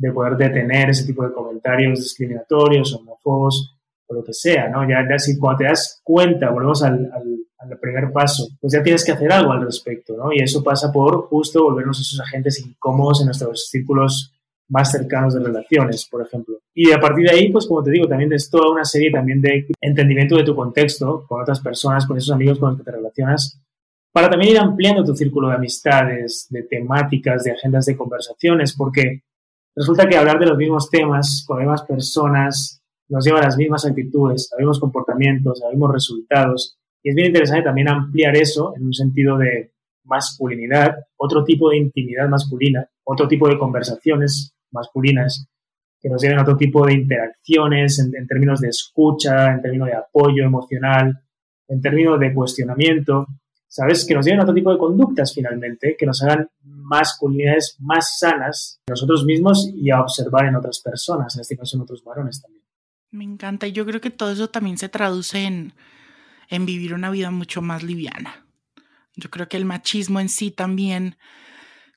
[0.00, 4.88] de poder detener ese tipo de comentarios discriminatorios, homófobos o lo que sea, ¿no?
[4.88, 9.04] Ya, ya si cuando te das cuenta, volvemos al, al, primer paso, pues ya tienes
[9.04, 10.32] que hacer algo al respecto, ¿no?
[10.32, 14.32] Y eso pasa por justo volvernos esos agentes incómodos en nuestros círculos
[14.68, 16.56] más cercanos de relaciones, por ejemplo.
[16.74, 19.42] Y a partir de ahí, pues como te digo, también es toda una serie también
[19.42, 22.92] de entendimiento de tu contexto con otras personas, con esos amigos con los que te
[22.92, 23.60] relacionas,
[24.12, 29.22] para también ir ampliando tu círculo de amistades, de temáticas, de agendas de conversaciones, porque
[29.74, 33.56] Resulta que hablar de los mismos temas con las mismas personas nos lleva a las
[33.56, 36.78] mismas actitudes, a los mismos comportamientos, a los mismos resultados.
[37.02, 39.72] Y es bien interesante también ampliar eso en un sentido de
[40.04, 45.46] masculinidad, otro tipo de intimidad masculina, otro tipo de conversaciones masculinas
[46.00, 49.88] que nos lleven a otro tipo de interacciones en, en términos de escucha, en términos
[49.88, 51.20] de apoyo emocional,
[51.68, 53.26] en términos de cuestionamiento.
[53.70, 54.04] ¿Sabes?
[54.04, 58.80] Que nos lleven a otro tipo de conductas finalmente, que nos hagan masculinidades más sanas
[58.88, 62.64] nosotros mismos y a observar en otras personas, en este caso en otros varones también.
[63.12, 65.72] Me encanta y yo creo que todo eso también se traduce en,
[66.48, 68.44] en vivir una vida mucho más liviana.
[69.14, 71.16] Yo creo que el machismo en sí también,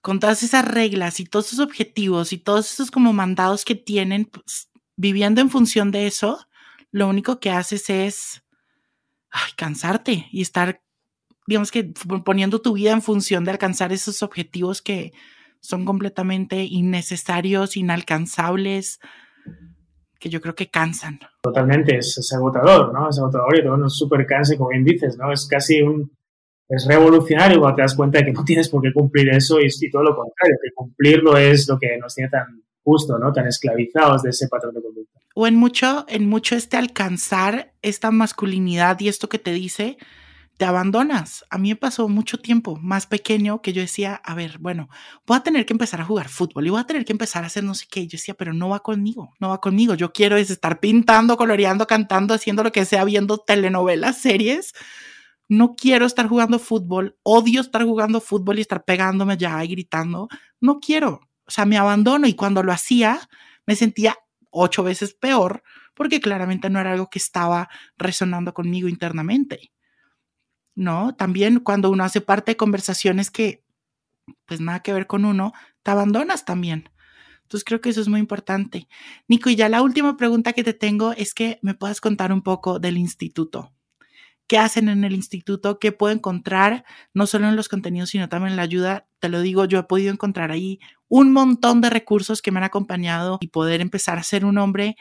[0.01, 4.25] con todas esas reglas y todos esos objetivos y todos esos como mandados que tienen,
[4.25, 6.39] pues, viviendo en función de eso,
[6.91, 8.43] lo único que haces es
[9.55, 10.83] cansarte y estar
[11.47, 11.93] digamos que
[12.25, 15.13] poniendo tu vida en función de alcanzar esos objetivos que
[15.59, 18.99] son completamente innecesarios, inalcanzables,
[20.19, 21.19] que yo creo que cansan.
[21.41, 23.09] Totalmente, es, agotador, ¿no?
[23.09, 25.31] Es agotador y todo nos súper cansa, como bien dices, ¿no?
[25.31, 26.11] Es casi un...
[26.69, 29.67] Es revolucionario cuando te das cuenta de que no tienes por qué cumplir eso y,
[29.67, 33.31] y todo lo contrario, que cumplirlo es lo que nos tiene tan justo, ¿no?
[33.31, 35.19] Tan esclavizados de ese patrón de conducta.
[35.35, 39.97] O en mucho, en mucho este alcanzar esta masculinidad y esto que te dice,
[40.63, 41.43] te abandonas.
[41.49, 44.87] A mí me pasó mucho tiempo más pequeño que yo decía, a ver, bueno,
[45.27, 47.47] voy a tener que empezar a jugar fútbol y voy a tener que empezar a
[47.47, 48.07] hacer no sé qué.
[48.07, 49.93] yo decía, pero no va conmigo, no va conmigo.
[49.95, 54.71] Yo quiero es estar pintando, coloreando, cantando, haciendo lo que sea, viendo telenovelas, series.
[55.49, 60.29] No quiero estar jugando fútbol, odio estar jugando fútbol y estar pegándome ya y gritando.
[60.61, 61.19] No quiero.
[61.45, 63.19] O sea, me abandono y cuando lo hacía
[63.67, 64.17] me sentía
[64.49, 65.61] ocho veces peor
[65.93, 69.72] porque claramente no era algo que estaba resonando conmigo internamente.
[70.75, 71.15] ¿No?
[71.15, 73.63] También cuando uno hace parte de conversaciones que,
[74.45, 76.89] pues nada que ver con uno, te abandonas también.
[77.43, 78.87] Entonces creo que eso es muy importante.
[79.27, 82.41] Nico, y ya la última pregunta que te tengo es que me puedas contar un
[82.41, 83.71] poco del instituto.
[84.47, 85.79] ¿Qué hacen en el instituto?
[85.79, 86.83] ¿Qué puedo encontrar?
[87.13, 89.07] No solo en los contenidos, sino también en la ayuda.
[89.19, 92.65] Te lo digo, yo he podido encontrar ahí un montón de recursos que me han
[92.65, 94.95] acompañado y poder empezar a ser un hombre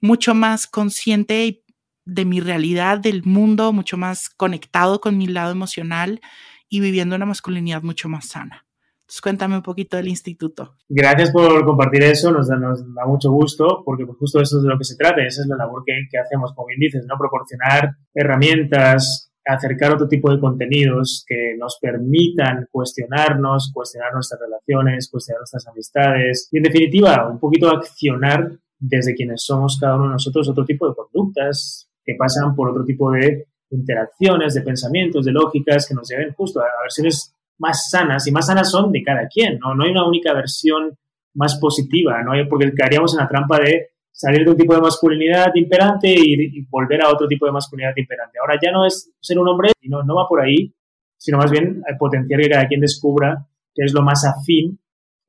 [0.00, 1.62] mucho más consciente y
[2.04, 6.20] de mi realidad, del mundo, mucho más conectado con mi lado emocional
[6.68, 8.66] y viviendo una masculinidad mucho más sana.
[9.22, 10.76] cuéntame un poquito del instituto.
[10.88, 14.62] Gracias por compartir eso, nos da, nos da mucho gusto, porque pues, justo eso es
[14.62, 17.04] de lo que se trata, esa es la labor que, que hacemos, como bien dices,
[17.06, 17.18] ¿no?
[17.18, 25.40] Proporcionar herramientas, acercar otro tipo de contenidos que nos permitan cuestionarnos, cuestionar nuestras relaciones, cuestionar
[25.40, 30.48] nuestras amistades y, en definitiva, un poquito accionar desde quienes somos cada uno de nosotros
[30.48, 35.86] otro tipo de conductas que pasan por otro tipo de interacciones, de pensamientos, de lógicas
[35.88, 39.58] que nos lleven justo a versiones más sanas y más sanas son de cada quien,
[39.58, 39.74] ¿no?
[39.74, 40.96] No hay una única versión
[41.34, 42.32] más positiva, ¿no?
[42.48, 47.02] Porque caeríamos en la trampa de salir de un tipo de masculinidad imperante y, volver
[47.02, 48.38] a otro tipo de masculinidad imperante.
[48.38, 50.74] Ahora ya no es ser un hombre, y no, no va por ahí,
[51.16, 54.78] sino más bien potenciar que cada quien descubra qué es lo más afín,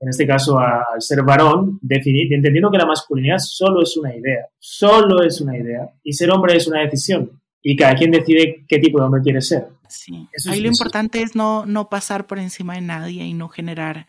[0.03, 4.47] en este caso al ser varón, definir, entendiendo que la masculinidad solo es una idea,
[4.59, 8.79] solo es una idea, y ser hombre es una decisión, y cada quien decide qué
[8.79, 9.65] tipo de hombre quiere ser.
[9.87, 14.07] Sí, ahí lo importante es no, no pasar por encima de nadie y no generar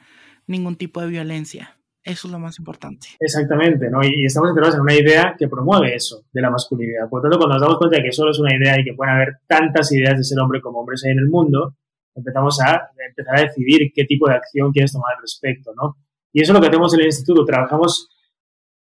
[0.48, 1.76] ningún tipo de violencia.
[2.02, 3.06] Eso es lo más importante.
[3.20, 4.02] Exactamente, ¿no?
[4.02, 7.08] Y, estamos enterados en una idea que promueve eso, de la masculinidad.
[7.08, 8.94] Por lo tanto, cuando nos damos cuenta de que solo es una idea y que
[8.94, 11.76] pueden haber tantas ideas de ser hombre como hombres hay en el mundo,
[12.14, 15.96] empezamos a empezar a decidir qué tipo de acción quieres tomar al respecto, ¿no?
[16.32, 17.44] Y eso es lo que hacemos en el instituto.
[17.44, 18.08] Trabajamos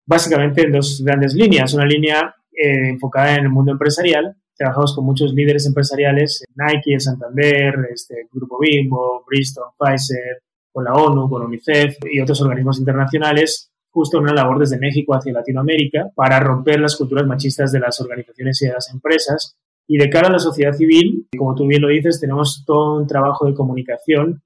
[0.06, 1.74] básicamente en dos grandes líneas.
[1.74, 4.36] Una línea eh, enfocada en el mundo empresarial.
[4.56, 11.28] Trabajamos con muchos líderes empresariales, Nike, Santander, este, Grupo Bimbo, Bristol, Pfizer, con la ONU,
[11.28, 16.38] con UNICEF y otros organismos internacionales, justo en una labor desde México hacia Latinoamérica para
[16.40, 19.56] romper las culturas machistas de las organizaciones y de las empresas.
[19.92, 23.08] Y de cara a la sociedad civil, como tú bien lo dices, tenemos todo un
[23.08, 24.40] trabajo de comunicación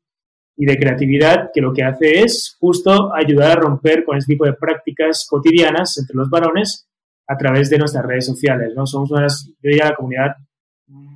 [0.57, 4.47] y de creatividad que lo que hace es justo ayudar a romper con este tipo
[4.47, 6.89] de prácticas cotidianas entre los varones
[7.29, 8.73] a través de nuestras redes sociales.
[8.75, 8.87] ¿no?
[8.87, 10.31] Somos una, yo diría, la comunidad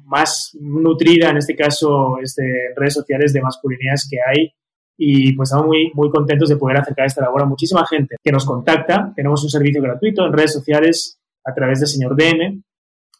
[0.04, 2.42] más nutrida, en este caso, este,
[2.76, 4.52] redes sociales de masculinidades que hay
[4.98, 8.32] y pues estamos muy, muy contentos de poder acercar esta labor a muchísima gente que
[8.32, 9.10] nos contacta.
[9.16, 12.62] Tenemos un servicio gratuito en redes sociales a través de Señor DM,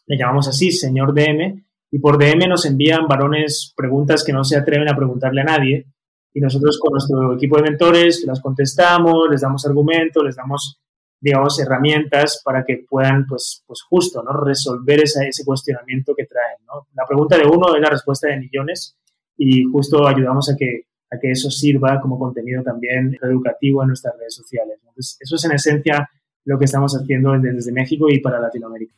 [0.09, 4.57] le llamamos así, Señor DM, y por DM nos envían varones preguntas que no se
[4.57, 5.85] atreven a preguntarle a nadie
[6.33, 10.81] y nosotros con nuestro equipo de mentores las contestamos, les damos argumentos, les damos,
[11.19, 14.33] digamos, herramientas para que puedan, pues, pues justo, ¿no?
[14.33, 16.87] Resolver ese cuestionamiento que traen, ¿no?
[16.95, 18.97] La pregunta de uno es la respuesta de millones
[19.37, 24.15] y justo ayudamos a que a que eso sirva como contenido también educativo en nuestras
[24.17, 24.77] redes sociales.
[24.79, 26.09] Entonces, eso es en esencia
[26.45, 28.93] lo que estamos haciendo desde, desde México y para Latinoamérica.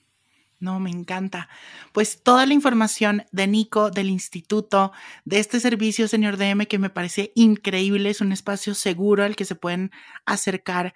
[0.61, 1.49] No, me encanta.
[1.91, 4.91] Pues toda la información de Nico, del instituto,
[5.25, 9.43] de este servicio, señor DM, que me parece increíble, es un espacio seguro al que
[9.43, 9.91] se pueden
[10.25, 10.93] acercar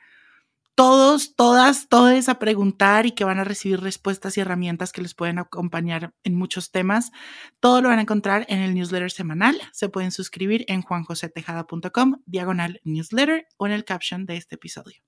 [0.76, 5.16] todos, todas, todos a preguntar y que van a recibir respuestas y herramientas que les
[5.16, 7.11] pueden acompañar en muchos temas.
[7.59, 9.59] Todo lo van a encontrar en el newsletter semanal.
[9.72, 15.01] Se pueden suscribir en juanjosetejada.com, diagonal newsletter o en el caption de este episodio.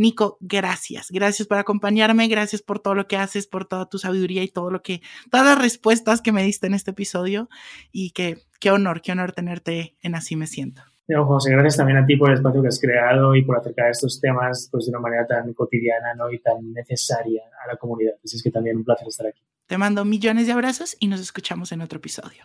[0.00, 1.10] Nico, gracias.
[1.10, 4.70] Gracias por acompañarme, gracias por todo lo que haces, por toda tu sabiduría y todo
[4.70, 7.50] lo que, todas las respuestas que me diste en este episodio
[7.92, 10.80] y que qué honor, qué honor tenerte en Así me siento.
[11.06, 14.18] José, gracias también a ti por el espacio que has creado y por acercar estos
[14.20, 16.30] temas pues, de una manera tan cotidiana ¿no?
[16.30, 18.14] y tan necesaria a la comunidad.
[18.24, 19.42] Así es que también un placer estar aquí.
[19.66, 22.44] Te mando millones de abrazos y nos escuchamos en otro episodio.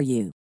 [0.01, 0.40] for you.